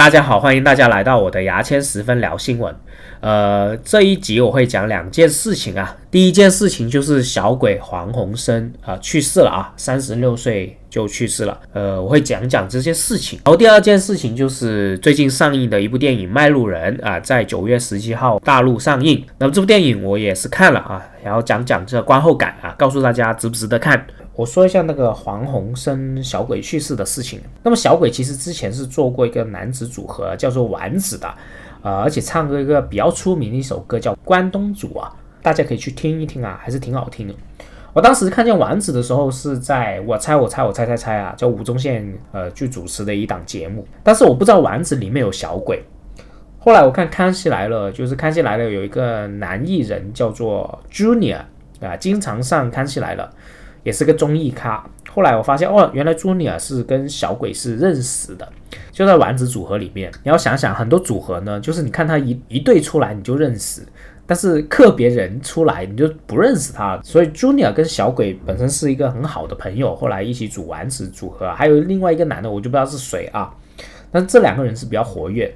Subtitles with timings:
[0.00, 2.74] 大家好，欢迎大家来到我的牙签十分聊新闻。
[3.20, 5.94] 呃，这一集我会讲两件事情啊。
[6.10, 11.60] 第一件事情就是小鬼黄鸿升啊去世了啊，三十六岁就去世了。
[11.74, 13.38] 呃，我会讲讲这些事情。
[13.44, 19.22] 然后第二件事情就是最近上映的一部电影《卖路人》啊，在九月十七号大陆上映。
[19.36, 24.02] 那么这部电影我也是看了啊，然后讲讲这观后感啊，告诉大家值不值得看。
[24.40, 27.38] 我说一下那个黄宏生小鬼去世的事情。
[27.62, 31.28] 那么小鬼其实之前是做过一个男子组合，叫做丸子的，
[31.82, 37.34] 呃，而且唱过一个比较出名的一首歌叫《关东煮》啊，大家可以去听一听啊，还是挺好听的。
[37.92, 45.84] 我当时看见丸子的时候是在我猜我猜我猜猜猜啊，叫吴宗宪呃去主持的一档节目，但是我不知道丸子里面有小鬼。
[46.58, 51.42] 后来我看《康熙来了》，就是《康熙来了》有一个男艺人叫做 Junior
[51.82, 53.30] 啊，经常上《康熙来了》。
[53.82, 58.46] 也是个综艺咖，后来我发现哦，原来朱尼尔是跟小鬼是认识的，
[58.92, 60.12] 就在丸子组合里面。
[60.22, 63.82] 你要想想，很多组合呢，就是你看他一一对出来你就认识，
[64.26, 67.00] 但是个别人出来你就不认识他。
[67.02, 73.50] 所以朱尼尔跟小鬼本身是一个很好的朋友，后来一起组丸子组合，还有另外一个男的，我就不知道是谁啊。
[74.12, 75.52] 但这两个人是比较活跃。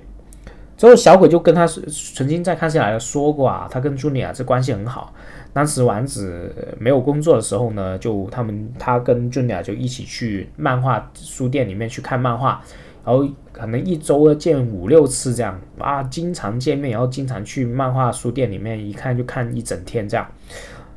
[0.77, 5.15] 之后小鬼就跟他曾经在看下来了说过啊，他跟朱尼亚这关系很好。
[5.53, 12.61] 当时丸子没有工作的时候呢，就他们他跟 Junior 就一起去漫画书店里面去看漫画，
[13.05, 20.27] 然后可能一周见五六次这样啊，经常见面，然后经常去漫画书店里面一看就看一整天这样，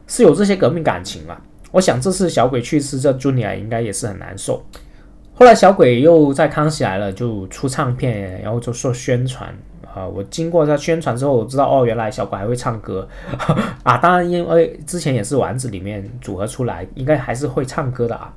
[0.08, 1.39] 是有这些革命感情了。
[1.72, 4.66] 我想这次小鬼去世，这 Junior 应该也是很难受。
[5.38, 9.54] 后来小鬼又在康熙来了就出唱片，然后就做宣传。
[9.94, 13.08] 啊，我经过他宣传之后，我知道哦，原来小鬼还会唱歌
[13.82, 13.98] 啊！
[13.98, 18.32] 当然，因为之前也是丸子里面组合出来，应该还是会唱歌的啊。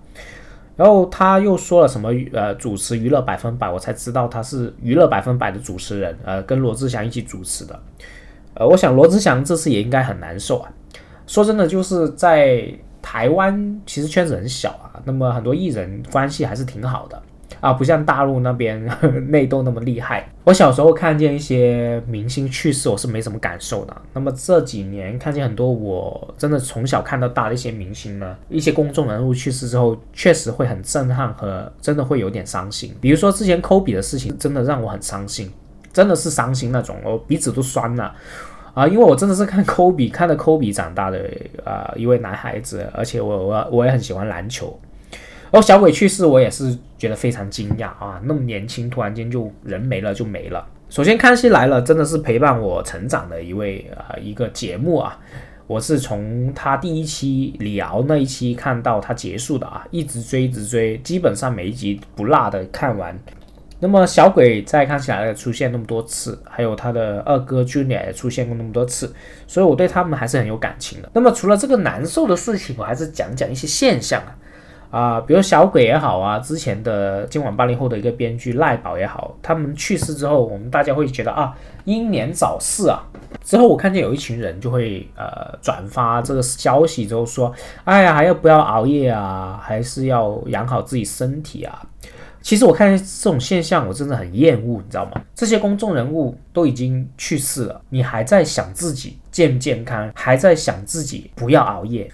[0.77, 7.78] 然后他又说了什么呃，主持娱乐百分百，我才知道他是娱乐百分百的主持人，呃，跟罗志祥一起主持的。
[8.55, 10.73] 呃，我想罗志祥这次也应该很难受啊。
[11.27, 12.65] 说真的，就是在
[13.10, 17.21] 台湾，其实圈子很小啊，那么很多艺人关系还是挺好的。
[17.59, 18.81] 啊，不像大陆那边
[19.28, 20.31] 内斗那么厉害。
[20.44, 23.97] 我小时候看见一些明星去世，我是没什么感受的。
[24.12, 32.94] 那么这几年看见很多我真的从小看到大的一些明星呢，一些公众人物去世之后，确实会很震撼和真的会有点伤心。
[33.00, 35.53] 比如说之前科比的事情，真的让我很伤心，
[35.92, 38.15] 真的是伤心那种，我鼻子都酸了
[38.75, 38.86] 啊！
[38.86, 41.31] 因为我真的是看科比，看着科比长大的
[41.64, 44.78] 啊一位男孩子，而且我我我也很喜欢篮球。
[45.50, 48.20] 然后小鬼去世，我也是觉得非常惊讶啊！
[48.25, 50.64] 那么年轻，突然间就人没了就没了。
[50.88, 55.19] 首先，《康熙来了》真的是陪伴我成长的一位啊一个节目啊，
[55.66, 63.16] 我是从他第一期李敖那一期看到他结束的啊，一直追一直追，基本上每一集不落的看完。
[63.80, 69.12] 那么小鬼在《康熙来了》出现那么多次，还有他的二哥 Junior 也出现过那么多次，
[69.46, 71.10] 所以我对他们还是很有感情的。
[71.14, 74.36] 那么除了这个难受的事情，我还是讲讲一些现象啊。
[74.91, 83.00] 啊，比如小鬼也好啊，之前的今晚八零后的一个编剧赖宝也好，他们去世之后，我们大家会觉得啊，英年早逝啊。
[83.44, 87.54] 之后我看见有一群人就会呃转发这个消息之后说，
[87.84, 89.60] 哎呀，还要不要熬夜啊？
[89.62, 91.80] 还是要养好自己身体啊？
[92.43, 95.21] 其实我看见这种现象，我真的很厌恶，你知道吗？
[95.34, 102.11] 这些公众人物都已经去世了，你还在想自己健不健康，还在想自己不要熬夜，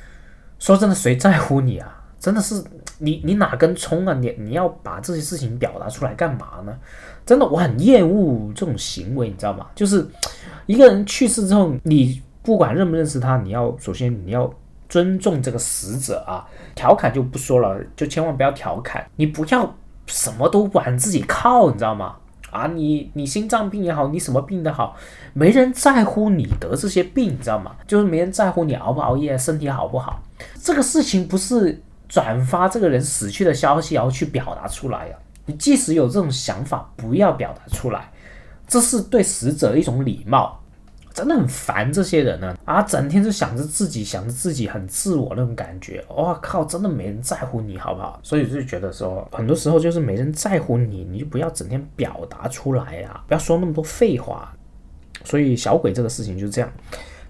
[0.58, 2.04] 说真的，谁在乎你啊？
[2.18, 2.60] 真的是
[2.98, 4.14] 你你哪根葱啊？
[4.14, 6.76] 你你要把这些事情表达出来干嘛呢？
[7.24, 9.66] 真的我很厌恶这种行为，你知道吗？
[9.76, 10.04] 就是
[10.66, 14.52] 一个人去世之后，你不管认不认识他，你要首先你要
[14.88, 16.44] 尊重这个死者啊。
[16.74, 22.16] 调侃就不说了，就千万不要调侃，你不要什么都往自己靠，你知道吗？
[22.50, 24.96] 啊，你你心脏病也好，你什么病都好，
[25.34, 27.72] 没人在乎你得这些病，你知道吗？
[27.86, 30.22] 就是没人在乎你熬不熬夜，身体好不好。
[30.62, 31.82] 这个事情不是。
[32.08, 35.16] 转发这个人死去的消息，然后去表达出来呀！
[35.46, 38.12] 你即使有这种想法，不要表达出来，
[38.68, 40.56] 这是对死者一种礼貌。
[41.16, 46.04] 真的很烦这些人呢啊，整天就想着自己，想着自己很自我那种感觉。
[46.10, 48.20] 哇靠，真的没人在乎你，好不好？
[48.22, 54.54] 所以就觉得说，很多时候就是没人在乎你，你就不要整天表达出来呀，不要说那么多废话。
[55.24, 56.70] 所以小鬼这个事情就这样。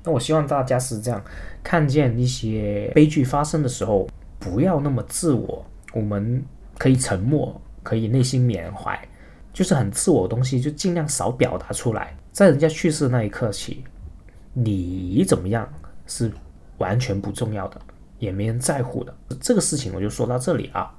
[0.03, 1.25] 那我希望大家是这样，
[1.63, 4.09] 看见一些悲剧发生的时候。
[4.39, 6.45] 不要那么自我，我们
[6.77, 8.97] 可以沉默，可以内心缅怀，
[9.57, 12.15] 就是很自我的东西，就尽量少表达出来。
[12.31, 13.83] 在人家去世那一刻起，
[14.53, 15.67] 你怎么样
[16.07, 16.31] 是
[16.77, 17.81] 完全不重要的，
[18.19, 19.17] 也没人在乎的。
[19.41, 20.93] 这个事情我就说到这里啊。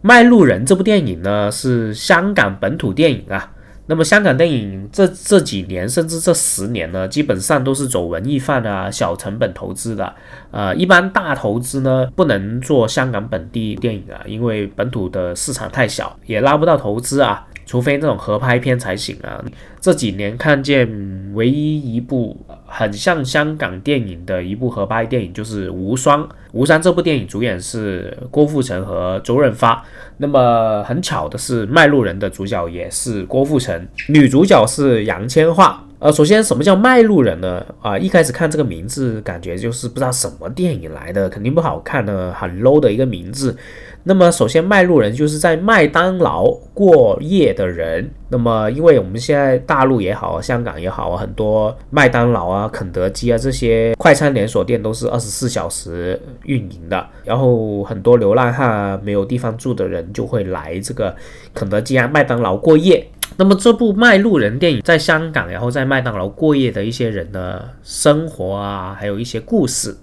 [0.00, 3.54] 卖路人》这部电影呢是香港本土电影啊。
[3.86, 10.14] 那么香港电影这这几年甚至这十年呢，基本上都是走文艺范啊，小成本投资的。
[10.50, 17.46] 呃，一般大投资呢不能做香港本地电影啊，因为本土的市场太小，也拉不到投资啊。
[17.66, 19.44] 除非那种合拍片才行啊！
[19.80, 20.88] 这几年看见
[21.34, 26.22] 唯一一部很像香港电影的一部合拍电影就是《无双》。
[26.52, 29.84] 《无双》这部电影主演是郭富城和周润发。
[30.18, 35.76] 那么很巧的是，《卖路人》的主角也是郭富城，女主角是杨千嬅。
[35.98, 37.64] 呃，首先什么叫卖路人呢？
[37.80, 43.56] 啊，一开始看这个名字，感觉就是不知道什么电影来的，肯定不好看的，很 low 的一个名字。
[44.02, 48.10] 那么首先，卖路人就是在麦当劳过夜的人。
[48.28, 57.04] 那么，因为我们现在大陆也好，香港也好，很多麦当劳啊、肯德基啊这些快餐连锁店都是二十四小时运营的。
[57.24, 61.16] 然后很多流浪汉啊、没有地方住的人就会来这个
[61.54, 63.04] 肯德基啊、麦当劳过夜。
[63.36, 69.96] 那么这部《卖路人》电影在香港，然后在麦当劳过夜的一些人的生活啊，还有一些故事，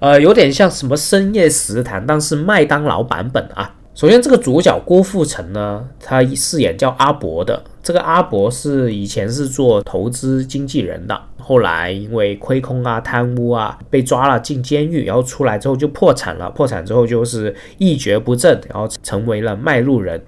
[0.00, 3.74] 呃，有点像什么深夜食堂，但是麦当劳版本啊。
[3.94, 7.64] 首先，这个主角郭富城呢，他饰演叫阿伯的。
[7.82, 16.50] 这个阿伯是以前是做投资经纪人的，后来因为亏空啊、贪污啊，被抓了进监狱，然后出来之后就破产了。
[16.50, 20.20] 破产之后就是一蹶不振，然后成为了卖路人。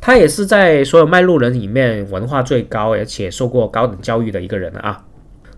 [0.00, 5.04] 他也是在所有卖路人里面文化最高，而且受过高等教育的一个人啊。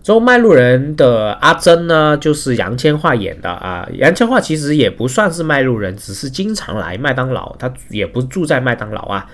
[0.03, 3.87] 之后卖路人的阿珍呢，就是杨千嬅演的啊。
[3.93, 9.25] 杨千嬅其实也不算是卖路人，只是经常来麦当劳，她也不住在麦当劳啊。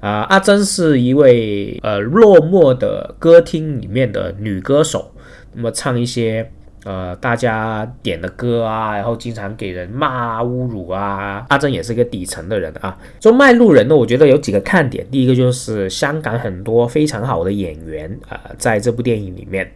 [0.00, 5.12] 啊，阿珍是一位呃落寞的歌厅里面的女歌手，
[5.52, 6.50] 那么唱一些。
[6.84, 11.44] 呃，大家点的歌啊，然后经常给人骂啊侮辱啊。
[11.48, 12.96] 阿珍也是一个底层的人啊。
[13.18, 15.06] 做卖路人呢，我觉得有几个看点。
[15.10, 19.72] 第一个就是香港很多非常好的演员啊，在这部电影里面。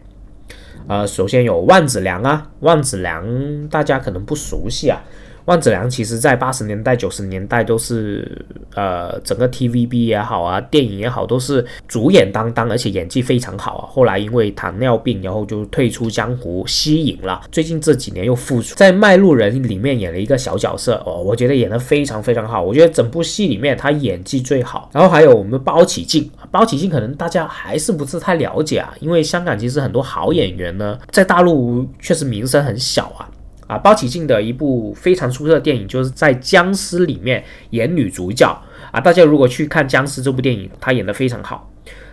[0.86, 5.00] 呃，首先有万梓良啊，万梓良大家可能不熟悉啊。
[5.48, 13.88] 万梓良其实在八十年代、九十年代都是呃整个 TVB 也好啊，电影也好，都是主演担当，而且演技非常好啊。
[13.90, 17.40] 后来因为糖尿病，然后就退出江湖，息影了。
[17.50, 22.62] 最近这几年又复出，在《卖路人》里面演了一个小角色哦，我觉得演得非常非常好。
[22.62, 24.90] 我觉得整部戏里面他演技最好。
[24.92, 33.27] 然后还有我们包起静，包起静可能大家还是不是太了解啊，因为香港其实很多好演员呢，在大陆确实名声很小啊。
[33.68, 38.60] 啊，包起静的一部非常出色的电影，就是在《僵尸》里面演女主角
[38.90, 38.98] 啊。
[38.98, 41.70] 大家如果去看《僵尸》这部电影，她演得非常好。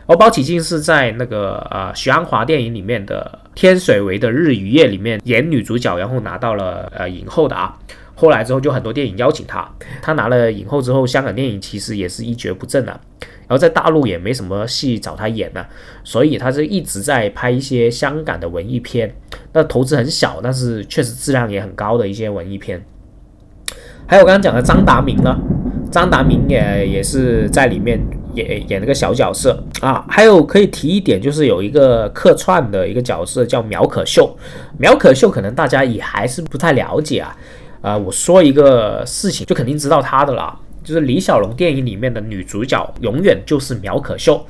[0.07, 7.75] 而包起静是在那个呃许鞍华电影里面的《天水围的日与夜》里面演女主角，然后拿到了呃影后的啊。
[8.13, 9.67] 后来之后就很多电影邀请她，
[10.01, 13.01] 她拿了影后之后，香港电影其实也是一蹶不振了。
[13.47, 15.65] 然后在大陆也没什么戏找他演呢，
[16.03, 19.15] 所以他是一直在拍一些香港的文艺片，
[19.53, 22.83] 那投资很小，但是确实质量也很高的一些文艺片。
[24.07, 25.35] 还有我刚刚讲的张达明呢，
[25.91, 27.99] 张达明也也是在里面
[28.33, 30.05] 演演了个小角色啊。
[30.07, 34.35] 还有可以提一点，就是有一个客串的一个角色叫苗可秀，
[34.77, 37.35] 苗可秀可能大家也还是不太了解啊。
[37.81, 40.59] 啊，我说一个事情就肯定知道他的了。
[40.85, 44.45] 就是李小龙电影里面的女主角永远就是苗可秀，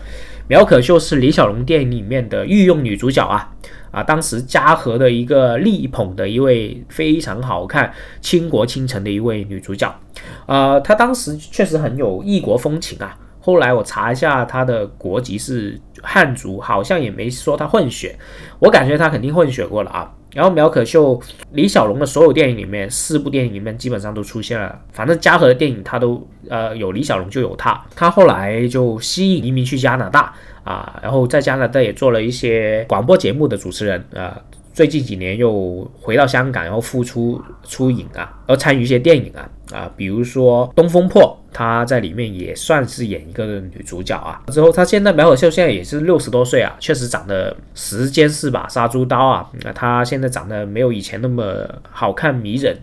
[0.48, 3.50] 苗可秀是李小龙电影里面的御用女主角啊
[3.92, 4.04] 啊！
[4.04, 9.98] 当时嘉禾的一个力捧的一位非常好看、倾国倾城的一位女主角，
[10.46, 13.18] 呃，她当时确实很有异国风情啊。
[13.40, 18.18] 后来我查一下她的国籍是汉族，好像也没说她混血，
[18.60, 20.12] 我感觉她肯定混血过了啊。
[20.36, 21.18] 然后苗可秀，
[21.54, 24.78] 李小龙的所有电影里面，四部电影里面基本上都出现了。
[24.92, 27.82] 反正嘉禾的电影他都呃有李小龙就有他。
[27.96, 30.34] 他后来就吸引移民去加拿大
[30.66, 34.38] 啊，然后在加拿大也做了一些广播节目的主持人啊。
[34.76, 41.24] 最近几年又回到香港，然后复出出影啊，然后参与一些电影啊啊，比如说《东风破》，
[41.56, 44.44] 她在里面也算是演一个女主角啊。
[44.52, 49.50] 之后她现在苗可秀现在也是六十多岁啊，确实长得时间是把杀猪刀啊。
[49.64, 52.78] 那她现在长得没有以前那么好看迷人，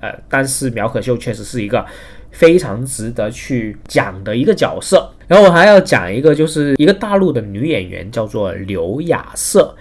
[0.00, 1.84] 呃，但是苗可秀确实是一个
[2.30, 5.06] 非常值得去讲的一个角色。
[5.28, 9.76] 然后我还要讲一个，就是一个大陆的女演员叫做刘雅瑟。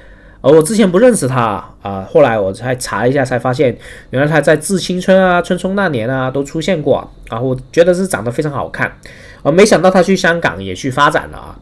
[0.46, 3.76] 而我之前不认识他啊，后来我才查一下，才发现
[4.12, 6.98] 原来他在《致青春》啊、《春风那年》啊都出现过
[7.30, 7.42] 啊。
[7.42, 8.96] 我觉得是长得非常好看，
[9.42, 11.58] 啊，没想到他去香港也去发展了啊。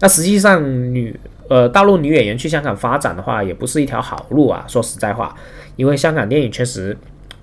[0.00, 1.18] 那实际上女
[1.48, 4.62] 呃大陆女演员去香港发展的话，也不是一条好路啊。
[4.68, 5.34] 说实在话，
[5.76, 6.94] 因为香港电影确实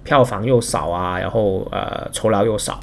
[0.04, 2.80] 票房又少啊，然后呃酬劳又少。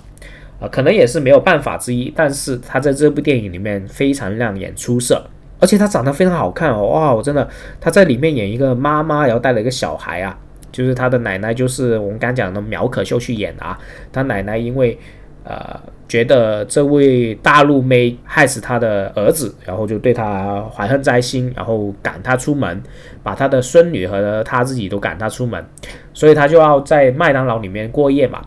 [0.58, 2.12] 啊，可能也是没有办法之一。
[2.16, 5.24] 但是他在这部电影里面非常亮眼出色，
[5.62, 7.48] 而且他长得非常好看哦，哇，我真的
[7.80, 10.36] 他在里面演一个妈妈，然后带了一个小孩啊，
[10.70, 13.78] 就是他的奶奶，就是我们刚讲的苗可秀去演的啊，
[14.12, 14.98] 他奶奶因为。
[15.44, 15.76] 呃，
[16.06, 22.80] 觉得这位大陆妹害死他的儿子，然后就对他怀恨在心，然后赶他出门，
[23.24, 25.66] 把他的孙女和他自己都赶他出门，
[26.14, 28.40] 所以他就要在麦当劳里面过夜嘛。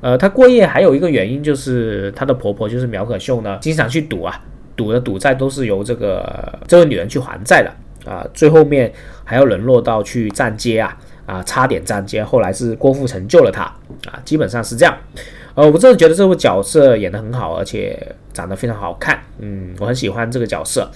[0.00, 4.40] 呃，他过夜还有一个原因就是他的婆婆就是苗可秀呢，经常去赌啊，
[4.76, 8.92] 赌的赌债都是由这个这位女人去还债的啊，最后面
[9.24, 13.62] 还要沦落到去站街啊啊，差点站街，后来是郭富城救了他
[14.06, 14.96] 啊，基本上是这样。
[15.54, 17.96] 呃，我真的觉得这部角色演得很好，而且
[18.32, 19.18] 长得非常好看。
[19.38, 20.90] 嗯，我很喜欢这个角色。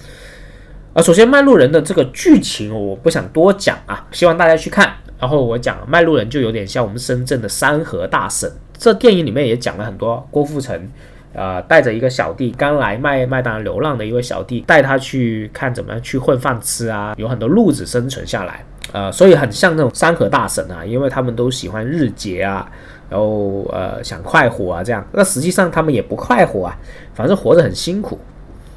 [0.93, 4.93] 呃，首先《卖路人》的这个剧情我不想多讲啊，希望大家去看。
[5.17, 8.51] 然后我讲《卖路人》就有点像我们深圳的三河大神。
[8.77, 10.89] 这电影里面也讲了很多郭富城，
[11.33, 18.65] 呃，带着一个小弟刚来麦麦当劳流浪的一位小弟，带他去看怎么样去混饭吃啊，有很多路子生存下来。
[18.91, 22.69] 呃，所以很像那种山河大神啊，因为他们都喜欢日结啊。
[23.09, 26.77] 然后呃想快活啊这样，那实际上他们也不快活啊，
[27.15, 28.19] 反正活着很辛苦。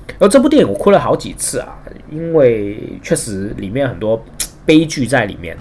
[0.08, 1.78] 然后这部电影我哭了好几次啊，
[2.10, 4.22] 因为确实里面很多
[4.64, 5.54] 悲剧在里面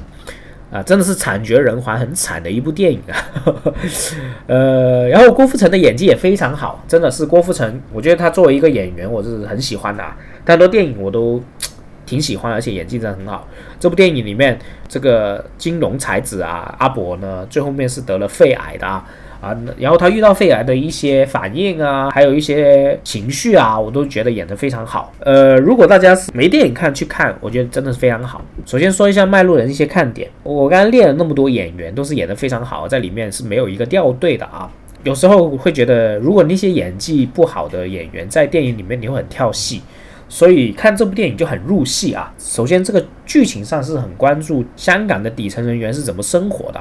[0.71, 3.73] 啊，真的是惨绝人寰，很惨的一部电影啊。
[4.47, 10.03] 呃，然后郭富城的演技也非常好，真的是郭富城，我觉得他作为一个演员，我是很喜欢的，
[10.45, 11.41] 很多电影我都。
[12.03, 13.47] 挺喜欢，而且演技真的很好。
[13.79, 14.59] 这部电影里面，
[14.89, 19.05] 这个金融才子啊，阿伯呢，最后面是得了肺癌的啊
[19.41, 25.12] 啊，然后他遇到肺癌的一些反应啊，还有一些情绪啊，我都觉得演得非常好。
[25.19, 28.45] 呃，如果大家没电影看去看，我觉得真的是非常好。
[28.65, 34.69] 首先说一下《卖路人》一些看点，我刚刚列了那么多演员，都是演得非常好，在里面是没有一个掉队的啊。
[35.03, 39.81] 有时候会觉得，如果那些演技不好的演员在电影里面，你会很跳戏。
[40.29, 42.31] 所以看这部电影就很入戏啊。
[42.38, 46.79] 首先，这个剧情上是很关注香港的底层人员是怎么生活的，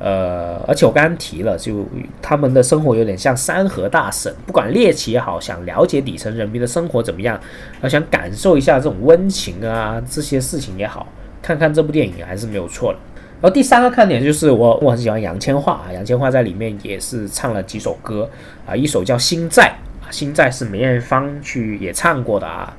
[0.00, 1.86] 呃，而且我刚刚提了，就
[2.20, 7.38] 他们的生活有点像山河大省，不管猎奇也好，想了解底层人民的生活怎么样，
[7.82, 11.06] 要想感受一下这种温情啊，这些事情也好，
[11.42, 12.98] 看看这部电影还是没有错的。
[13.42, 18.28] 然后第三个看点就是我我很喜欢杨千嬅啊，杨千嬅在里面也是唱了几首歌
[18.66, 19.64] 啊，一首叫《心在》。
[20.10, 22.76] 心在是梅艳芳去也唱过的啊，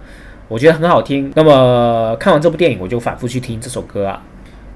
[0.50, 1.32] 我觉得很好听。
[1.34, 4.22] 那么看完这部电影，我就反复去听这首歌啊。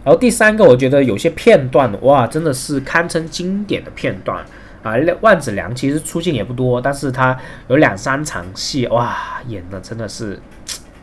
[0.05, 4.37] 然后第三个，我觉得有些片段哇，真的是堪称经典的片段
[4.83, 4.93] 啊。
[5.21, 7.35] 万梓良其实出镜也不多，但是他
[7.67, 10.39] 有两三场戏哇，演的真的是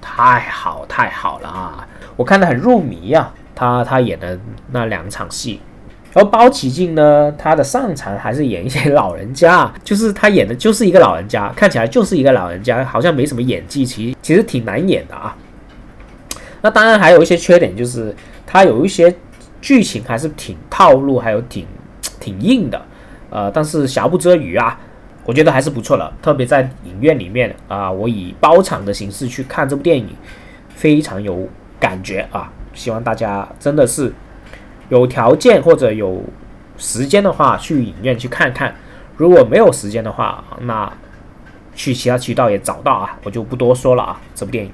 [0.00, 3.30] 太好太好了啊，我看得很入迷呀。
[3.54, 4.38] 他他演的
[4.70, 5.60] 那两场戏。
[6.14, 15.34] 然后包起静呢，他的上场还是演一些老人家， 就是他演的就是一个老人家，看起来就是一个老人家，好像没什么演技，其实其实挺难演的啊。
[16.60, 18.14] 那当然还有一些缺点，就是
[18.52, 19.14] 它有一些
[19.62, 21.66] 剧情还是挺套路，还有挺
[22.20, 22.78] 挺硬的，
[23.30, 24.78] 呃，但是瑕不遮瑜啊，
[25.24, 26.12] 我觉得还是不错的。
[26.20, 30.10] 特别在影院里面啊，我以包场的形式去看这部电影，
[30.68, 31.48] 非常有
[31.80, 32.52] 感觉啊。
[32.74, 34.12] 希望大家真的是。
[34.88, 36.22] 有条件或者有
[36.76, 38.70] 时间的话，去影院去看看；
[39.16, 40.92] 如果没有时间的话，那
[41.74, 44.20] 去其他渠道也找到啊，我就不多说了啊。
[44.34, 44.70] 这部电影。